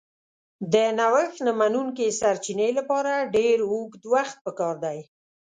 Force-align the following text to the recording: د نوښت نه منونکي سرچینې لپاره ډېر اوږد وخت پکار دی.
د 0.73 0.75
نوښت 0.99 1.37
نه 1.47 1.51
منونکي 1.59 2.07
سرچینې 2.19 2.69
لپاره 2.79 3.29
ډېر 3.35 3.57
اوږد 3.71 4.03
وخت 4.13 4.37
پکار 4.45 4.75
دی. 4.85 4.99